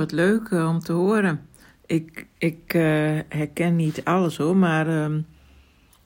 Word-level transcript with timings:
wat 0.00 0.12
leuk 0.12 0.50
om 0.50 0.78
te 0.78 0.92
horen. 0.92 1.48
Ik, 1.86 2.26
ik 2.38 2.74
eh, 2.74 3.18
herken 3.28 3.76
niet 3.76 4.04
alles 4.04 4.36
hoor, 4.36 4.56
maar 4.56 4.88
ehm, 4.88 5.20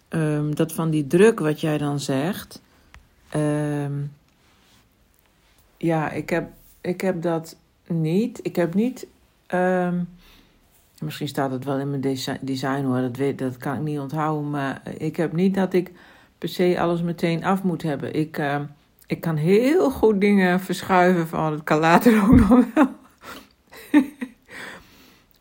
ehm, 0.09 0.55
dat 0.55 0.73
van 0.73 0.91
die 0.91 1.07
druk 1.07 1.39
wat 1.41 1.61
jij 1.61 1.79
dan 1.79 2.01
zegt. 2.01 2.63
ehm, 3.29 3.93
ja, 5.77 6.11
ik 6.11 6.31
heb, 6.31 6.51
ik 6.81 7.01
heb 7.01 7.23
dat 7.23 7.57
niet. 7.87 8.41
Ik 8.43 8.57
heb 8.57 8.75
niet. 8.75 9.07
misschien 11.01 11.29
staat 11.29 11.51
het 11.51 11.65
wel 11.65 11.79
in 11.79 11.89
mijn 11.91 12.01
desi- 12.01 12.39
design 12.41 12.85
hoor, 12.85 13.01
dat, 13.01 13.17
weet, 13.17 13.39
dat 13.39 13.57
kan 13.57 13.75
ik 13.75 13.81
niet 13.83 13.99
onthouden. 13.99 14.51
Maar 14.51 14.83
ik 14.99 15.17
heb 15.17 15.33
niet 15.33 15.55
dat 15.55 15.73
ik 15.73 15.93
per 16.39 16.49
se 16.49 16.81
alles 16.81 17.03
meteen 17.03 17.45
af 17.45 17.63
moet 17.63 17.83
hebben. 17.83 18.15
Ik, 18.15 18.43
ik 19.07 19.21
kan 19.21 19.37
heel 19.37 19.91
goed 19.91 20.21
dingen 20.21 20.61
verschuiven 20.61 21.29
van 21.29 21.53
het 21.53 21.65
kan 21.65 21.79
later 21.79 22.23
ook 22.23 22.49
nog 22.49 22.65
wel. 22.75 23.03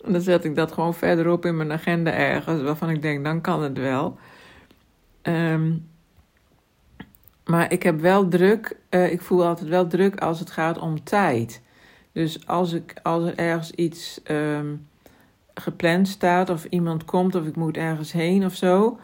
Dan 0.05 0.21
zet 0.21 0.45
ik 0.45 0.55
dat 0.55 0.71
gewoon 0.71 0.93
verderop 0.93 1.45
in 1.45 1.57
mijn 1.57 1.71
agenda 1.71 2.12
ergens, 2.12 2.62
waarvan 2.62 2.89
ik 2.89 3.02
denk, 3.02 3.23
dan 3.23 3.41
kan 3.41 3.63
het 3.63 3.77
wel. 3.77 4.17
Ehm, 5.21 5.73
maar 7.45 7.71
ik 7.71 7.84
heb 7.84 7.99
wel 7.99 8.27
druk, 8.27 8.77
eh, 8.89 9.12
ik 9.12 9.21
voel 9.21 9.45
altijd 9.45 9.70
wel 9.70 9.88
druk 9.88 10.20
als 10.20 10.39
het 10.39 10.52
gaat 10.52 10.79
om 10.79 11.03
tijd. 11.03 11.62
Dus 12.12 12.48
als, 12.48 12.73
ik, 12.73 12.93
als 13.03 13.23
er 13.23 13.38
ergens 13.38 13.71
iets 13.71 14.23
ehm, 14.23 14.76
gepland 15.53 16.07
staat, 16.07 16.49
of 16.49 16.65
iemand 16.65 17.05
komt, 17.05 17.35
of 17.35 17.45
ik 17.45 17.55
moet 17.55 17.77
ergens 17.77 18.12
heen 18.12 18.45
of 18.45 18.55
zo, 18.55 18.99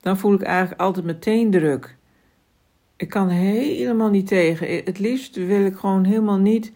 dan 0.00 0.18
voel 0.18 0.34
ik 0.34 0.42
eigenlijk 0.42 0.80
altijd 0.80 1.04
meteen 1.04 1.50
druk. 1.50 1.96
Ik 2.96 3.08
kan 3.08 3.28
helemaal 3.28 4.10
niet 4.10 4.26
tegen. 4.26 4.84
Het 4.84 4.98
liefst 4.98 5.36
wil 5.36 5.64
ik 5.64 5.76
gewoon 5.76 6.04
helemaal 6.04 6.38
niet 6.38 6.72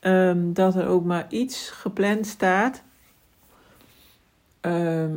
ehm, 0.00 0.52
dat 0.52 0.74
er 0.74 0.86
ook 0.86 1.04
maar 1.04 1.26
iets 1.28 1.70
gepland 1.70 2.26
staat. 2.26 2.82
Ehm, 4.66 5.14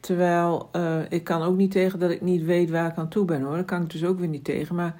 terwijl 0.00 0.68
eh, 0.72 1.00
ik 1.08 1.24
kan 1.24 1.42
ook 1.42 1.56
niet 1.56 1.70
tegen 1.70 1.98
dat 1.98 2.10
ik 2.10 2.20
niet 2.20 2.44
weet 2.44 2.70
waar 2.70 2.90
ik 2.90 2.96
aan 2.96 3.08
toe 3.08 3.24
ben 3.24 3.42
hoor. 3.42 3.54
Daar 3.54 3.64
kan 3.64 3.82
ik 3.82 3.90
dus 3.90 4.04
ook 4.04 4.18
weer 4.18 4.28
niet 4.28 4.44
tegen. 4.44 4.74
Maar 4.74 4.96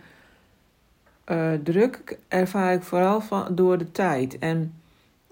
eh, 1.24 1.52
druk 1.52 2.18
ervaar 2.28 2.72
ik 2.72 2.82
vooral 2.82 3.20
van, 3.20 3.55
door 3.55 3.78
de 3.78 3.90
tijd. 3.90 4.38
En 4.38 4.74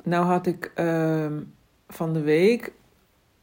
nou 0.03 0.25
had 0.25 0.47
ik 0.47 0.73
ehm, 0.75 1.41
van 1.89 2.12
de 2.12 2.20
week, 2.20 2.73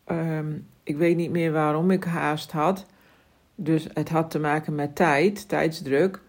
ehm, 0.03 0.57
ik 0.83 0.97
weet 0.97 1.15
niet 1.15 1.31
meer 1.31 1.51
waarom 1.51 1.91
ik 1.91 2.03
haast 2.03 2.51
had. 2.51 2.85
Dus 3.55 3.87
het 3.93 4.09
had 4.09 4.31
te 4.31 4.39
maken 4.39 4.75
met 4.75 4.95
tijd, 4.95 5.47
tijdsdruk. 5.47 6.21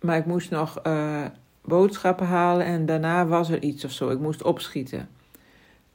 Maar 0.00 0.16
ik 0.16 0.26
moest 0.26 0.50
nog 0.50 0.78
eh, 0.78 1.24
boodschappen 1.64 2.26
halen 2.26 2.66
en 2.66 2.86
daarna 2.86 3.26
was 3.26 3.50
er 3.50 3.62
iets 3.62 3.84
of 3.84 3.90
zo. 3.90 4.10
Ik 4.10 4.18
moest 4.18 4.42
opschieten. 4.42 5.08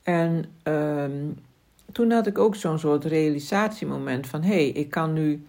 En 0.03 0.45
toen 1.91 2.11
had 2.11 2.27
ik 2.27 2.37
ook 2.37 2.55
zo'n 2.55 2.79
soort 2.79 3.05
realisatiemoment 3.05 4.27
van... 4.27 4.41
hé, 4.41 4.53
hey, 4.53 4.67
ik 4.67 4.89
kan 4.89 5.13
nu 5.13 5.45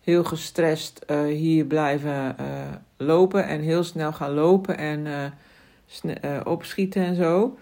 heel 0.00 0.24
gestrest 0.24 0.98
eh, 0.98 1.24
hier 1.24 1.64
blijven 1.64 2.38
eh, 2.38 2.46
lopen... 2.96 3.46
en 3.46 3.60
heel 3.60 3.84
snel 3.84 4.12
gaan 4.12 4.32
lopen 4.32 4.78
en 4.78 5.06
eh, 5.06 6.40
opschieten 6.44 7.02
en 7.02 7.14
zo. 7.14 7.58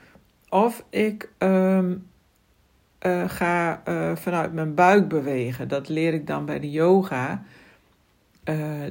Of 0.48 0.84
ik 0.90 1.28
ehm, 1.38 1.94
eh, 2.98 3.28
ga 3.28 3.82
vanuit 4.14 4.52
mijn 4.52 4.74
buik 4.74 5.08
bewegen. 5.08 5.68
Dat 5.68 5.88
leer 5.88 6.14
ik 6.14 6.26
dan 6.26 6.44
bij 6.44 6.60
de 6.60 6.70
yoga. 6.70 7.42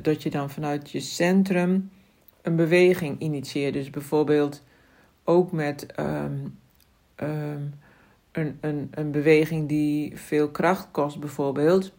Dat 0.02 0.24
je 0.24 0.30
dan 0.30 0.50
vanuit 0.50 0.92
je 0.92 1.00
centrum 1.00 1.90
een 2.42 2.56
beweging 2.56 3.20
initieert. 3.20 3.74
Dus 3.74 3.90
bijvoorbeeld 3.90 4.64
ook 5.24 5.52
met 5.52 5.86
ehm, 5.86 6.38
ehm, 7.16 7.62
een, 8.32 8.58
een, 8.62 8.88
een 8.92 9.12
beweging 9.12 9.68
die 9.68 10.18
veel 10.18 10.50
kracht 10.50 10.88
kost, 10.92 11.20
bijvoorbeeld. 11.20 11.92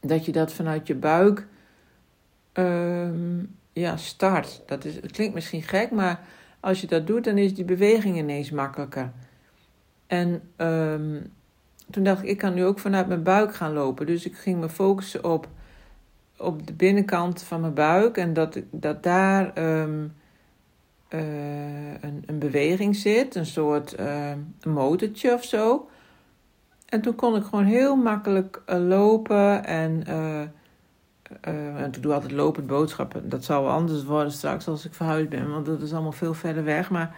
Dat 0.00 0.24
je 0.24 0.32
dat 0.32 0.52
vanuit 0.52 0.86
je 0.86 0.94
buik 0.94 1.46
ehm, 2.52 3.44
ja, 3.72 3.96
start. 3.96 4.62
Dat 4.66 4.84
is, 4.84 4.94
het 4.94 5.12
klinkt 5.12 5.34
misschien 5.34 5.62
gek, 5.62 5.90
maar 5.90 6.20
als 6.60 6.80
je 6.80 6.86
dat 6.86 7.06
doet, 7.06 7.24
dan 7.24 7.38
is 7.38 7.54
die 7.54 7.64
beweging 7.64 8.16
ineens 8.16 8.50
makkelijker. 8.50 9.12
En 10.06 10.42
ehm, 10.56 11.20
toen 11.90 12.04
dacht 12.04 12.22
ik, 12.22 12.28
ik 12.28 12.38
kan 12.38 12.54
nu 12.54 12.64
ook 12.64 12.78
vanuit 12.78 13.06
mijn 13.06 13.22
buik 13.22 13.54
gaan 13.54 13.72
lopen. 13.72 14.06
Dus 14.06 14.26
ik 14.26 14.36
ging 14.36 14.60
me 14.60 14.68
focussen 14.68 15.24
op, 15.24 15.48
op 16.36 16.66
de 16.66 16.72
binnenkant 16.72 17.42
van 17.42 17.60
mijn 17.60 17.74
buik. 17.74 18.16
En 18.16 18.32
dat, 18.32 18.60
dat 18.70 19.02
daar 19.02 19.52
ehm, 19.54 20.06
eh, 21.14 21.92
een, 22.00 22.22
een 22.26 22.38
beweging 22.38 22.96
zit, 22.96 23.34
een 23.34 23.46
soort 23.46 23.98
een 23.98 24.72
motortje 24.72 25.32
of 25.32 25.44
zo. 25.44 25.88
En 26.88 27.00
toen 27.00 27.14
kon 27.14 27.36
ik 27.36 27.44
gewoon 27.44 27.64
heel 27.64 27.96
makkelijk 27.96 28.62
eh, 28.66 28.78
lopen 28.78 29.64
en... 29.64 30.06
en 31.40 31.92
ik 31.92 32.02
doe 32.02 32.12
altijd 32.12 32.32
lopend 32.32 32.66
boodschappen. 32.66 33.28
Dat 33.28 33.44
zal 33.44 33.62
wel 33.62 33.72
anders 33.72 34.04
worden 34.04 34.32
straks 34.32 34.68
als 34.68 34.84
ik 34.84 34.94
verhuisd 34.94 35.28
ben, 35.28 35.50
want 35.50 35.66
dat 35.66 35.82
is 35.82 35.92
allemaal 35.92 36.12
veel 36.12 36.34
verder 36.34 36.64
weg. 36.64 36.90
Maar 36.90 37.16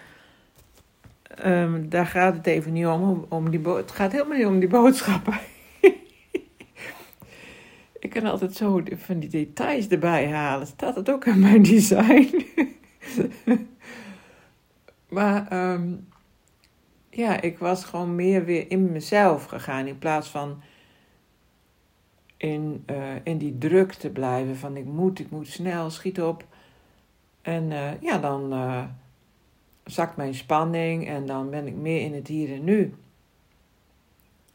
ehm, 1.28 1.88
daar 1.88 2.06
gaat 2.06 2.34
het 2.34 2.46
even 2.46 2.72
niet 2.72 2.86
om. 2.86 3.26
om 3.28 3.50
die 3.50 3.68
het 3.68 3.90
gaat 3.90 4.12
helemaal 4.12 4.36
niet 4.36 4.46
om 4.46 4.58
die 4.58 4.68
boodschappen. 4.68 5.38
ik 8.04 8.10
kan 8.10 8.24
altijd 8.24 8.54
zo 8.54 8.82
van 8.96 9.18
die 9.18 9.30
details 9.30 9.88
erbij 9.88 10.30
halen. 10.30 10.66
Staat 10.66 10.96
het 10.96 11.10
ook 11.10 11.24
in 11.24 11.38
mijn 11.38 11.62
design? 11.62 12.44
maar 15.08 15.48
ehm, 15.48 15.94
ja, 17.10 17.40
ik 17.40 17.58
was 17.58 17.84
gewoon 17.84 18.14
meer 18.14 18.44
weer 18.44 18.70
in 18.70 18.92
mezelf 18.92 19.44
gegaan 19.44 19.86
in 19.86 19.98
plaats 19.98 20.28
van 20.28 20.62
in, 22.36 22.82
eh, 22.86 23.14
in 23.24 23.38
die 23.38 23.58
druk 23.58 23.92
te 23.92 24.10
blijven 24.10 24.56
van 24.56 24.76
ik 24.76 24.84
moet, 24.84 25.18
ik 25.18 25.30
moet 25.30 25.48
snel, 25.48 25.90
schiet 25.90 26.22
op. 26.22 26.44
En 27.42 27.72
eh, 27.72 28.00
ja, 28.00 28.18
dan 28.18 28.52
eh, 28.52 28.84
zakt 29.84 30.16
mijn 30.16 30.34
spanning 30.34 31.08
en 31.08 31.26
dan 31.26 31.50
ben 31.50 31.66
ik 31.66 31.74
meer 31.74 32.00
in 32.00 32.14
het 32.14 32.28
hier 32.28 32.52
en 32.52 32.64
nu. 32.64 32.94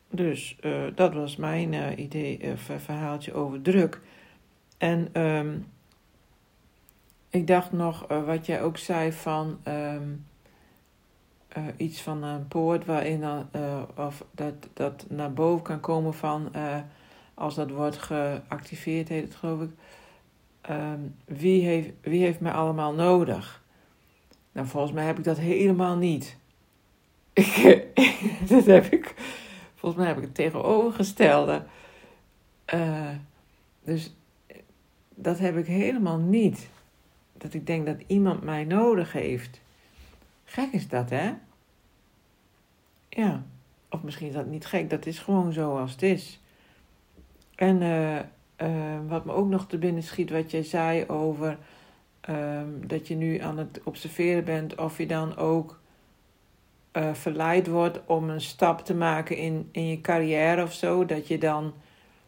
Dus 0.09 0.57
dat 0.95 1.13
was 1.13 1.35
mijn 1.35 2.01
idee, 2.01 2.39
ver- 2.55 2.79
verhaaltje 2.79 3.33
over 3.33 3.61
druk. 3.61 4.01
En 4.77 5.09
ehm, 5.11 5.57
ik 7.29 7.47
dacht 7.47 7.71
nog 7.71 8.07
wat 8.07 8.45
jij 8.45 8.61
ook 8.61 8.77
zei 8.77 9.11
van 9.11 9.59
ehm, 9.63 10.09
eh, 11.51 11.63
iets 11.77 12.01
van 12.01 12.23
een 12.23 12.47
poort 12.47 12.85
waarin 12.85 13.19
dan, 13.21 13.47
eh, 13.51 13.81
of 13.95 14.25
dat, 14.31 14.53
dat 14.73 15.05
naar 15.09 15.33
boven 15.33 15.63
kan 15.63 15.79
komen 15.79 16.13
van 16.13 16.53
eh, 16.53 16.77
als 17.33 17.55
dat 17.55 17.69
wordt 17.69 17.97
geactiveerd, 17.97 19.07
heet 19.07 19.23
het 19.23 19.35
geloof 19.35 19.61
ik. 19.61 19.69
ehm, 20.61 20.99
wie, 21.25 21.65
heeft, 21.65 21.89
wie 22.01 22.23
heeft 22.23 22.39
mij 22.39 22.51
allemaal 22.51 22.93
nodig? 22.93 23.63
Nou, 24.51 24.67
volgens 24.67 24.91
mij 24.91 25.05
heb 25.05 25.17
ik 25.17 25.23
dat 25.23 25.37
helemaal 25.37 25.97
niet. 25.97 26.37
Dat 28.49 28.65
heb 28.65 28.85
ik, 28.85 29.15
volgens 29.75 30.01
mij 30.01 30.07
heb 30.11 30.17
ik 30.17 30.23
het 30.23 30.35
tegenovergestelde. 30.35 31.63
Dus 33.83 34.15
dat 35.15 35.39
heb 35.39 35.57
ik 35.57 35.65
helemaal 35.65 36.17
niet. 36.17 36.69
Dat 37.37 37.53
ik 37.53 37.67
denk 37.67 37.85
dat 37.85 37.97
iemand 38.07 38.43
mij 38.43 38.63
nodig 38.63 39.11
heeft. 39.11 39.60
Gek 40.51 40.71
is 40.71 40.87
dat, 40.87 41.09
hè? 41.09 41.33
Ja. 43.09 43.43
Of 43.89 44.03
misschien 44.03 44.27
is 44.27 44.33
dat 44.33 44.45
niet 44.45 44.65
gek, 44.65 44.89
dat 44.89 45.05
is 45.05 45.19
gewoon 45.19 45.53
zo 45.53 45.77
als 45.77 45.91
het 45.91 46.01
is. 46.01 46.39
En 47.55 47.81
eh, 47.81 48.17
eh, 48.55 48.99
wat 49.07 49.25
me 49.25 49.31
ook 49.31 49.47
nog 49.47 49.67
te 49.67 49.77
binnen 49.77 50.03
schiet, 50.03 50.29
wat 50.29 50.51
jij 50.51 50.63
zei 50.63 51.07
over 51.07 51.57
ehm, 52.21 52.67
dat 52.87 53.07
je 53.07 53.15
nu 53.15 53.37
aan 53.37 53.57
het 53.57 53.81
observeren 53.83 54.43
bent 54.43 54.75
of 54.75 54.97
je 54.97 55.05
dan 55.05 55.35
ook 55.37 55.79
eh, 56.91 57.13
verleid 57.13 57.67
wordt 57.67 57.99
om 58.05 58.29
een 58.29 58.41
stap 58.41 58.85
te 58.85 58.95
maken 58.95 59.37
in, 59.37 59.69
in 59.71 59.87
je 59.87 60.01
carrière 60.01 60.63
of 60.63 60.73
zo, 60.73 61.05
dat 61.05 61.27
je 61.27 61.37
dan 61.37 61.73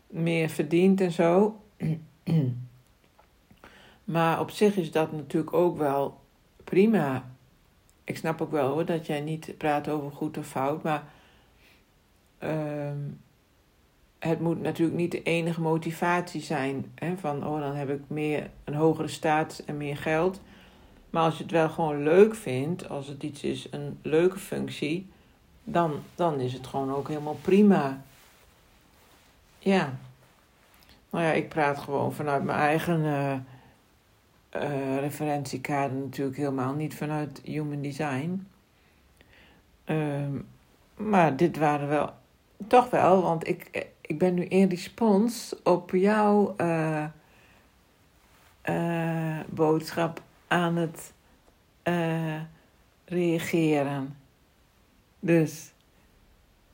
meer 0.07 0.49
verdient 0.49 1.01
en 1.01 1.11
zo. 1.11 1.61
maar 4.03 4.39
op 4.39 4.49
zich 4.49 4.75
is 4.75 4.91
dat 4.91 5.11
natuurlijk 5.11 5.53
ook 5.53 5.77
wel 5.77 6.19
prima. 6.63 7.31
Ik 8.03 8.17
snap 8.17 8.41
ook 8.41 8.51
wel 8.51 8.69
hoor 8.69 8.85
dat 8.85 9.05
jij 9.05 9.21
niet 9.21 9.57
praat 9.57 9.89
over 9.89 10.11
goed 10.11 10.37
of 10.37 10.47
fout, 10.47 10.83
maar 10.83 11.03
ehm, 12.37 12.97
het 14.19 14.39
moet 14.39 14.61
natuurlijk 14.61 14.97
niet 14.97 15.11
de 15.11 15.23
enige 15.23 15.61
motivatie 15.61 16.41
zijn. 16.41 16.91
Hè, 16.95 17.17
van, 17.17 17.47
oh, 17.47 17.59
dan 17.59 17.75
heb 17.75 17.89
ik 17.89 18.01
meer, 18.07 18.49
een 18.63 18.73
hogere 18.73 19.07
status 19.07 19.65
en 19.65 19.77
meer 19.77 19.97
geld. 19.97 20.41
Maar 21.09 21.23
als 21.23 21.37
je 21.37 21.43
het 21.43 21.51
wel 21.51 21.69
gewoon 21.69 22.03
leuk 22.03 22.35
vindt, 22.35 22.89
als 22.89 23.07
het 23.07 23.23
iets 23.23 23.43
is, 23.43 23.67
een 23.71 23.99
leuke 24.01 24.39
functie, 24.39 25.09
dan, 25.63 25.99
dan 26.15 26.39
is 26.39 26.53
het 26.53 26.67
gewoon 26.67 26.93
ook 26.93 27.07
helemaal 27.07 27.37
prima. 27.41 28.03
Ja. 29.59 29.97
Nou 31.09 31.25
ja, 31.25 31.31
ik 31.31 31.49
praat 31.49 31.79
gewoon 31.79 32.13
vanuit 32.13 32.43
mijn 32.43 32.59
eigen 32.59 33.05
eh, 33.05 33.35
eh, 34.53 34.99
referentiekader 34.99 35.97
natuurlijk 35.97 36.37
helemaal 36.37 36.73
niet 36.73 36.95
vanuit 36.95 37.41
human 37.43 37.81
design. 37.81 38.47
Ehm, 39.83 40.37
maar 40.95 41.35
dit 41.35 41.57
waren 41.57 41.87
wel, 41.87 42.13
toch 42.67 42.89
wel, 42.89 43.21
want 43.21 43.47
ik, 43.47 43.87
ik 44.01 44.17
ben 44.17 44.33
nu 44.33 44.43
in 44.43 44.69
respons 44.69 45.55
op 45.63 45.91
jouw 45.91 46.55
uh, 46.57 47.05
boodschap 49.49 50.21
aan 50.47 50.75
het 50.75 51.13
reageren. 53.05 54.17
Dus 55.19 55.73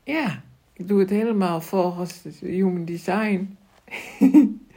ja, 0.03 0.41
ik 0.73 0.87
doe 0.87 0.99
het 0.99 1.09
helemaal 1.09 1.61
volgens 1.61 2.23
human 2.39 2.85
design. 2.85 3.57